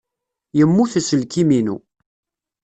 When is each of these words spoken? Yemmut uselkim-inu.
Yemmut 0.57 0.91
uselkim-inu. 0.99 1.77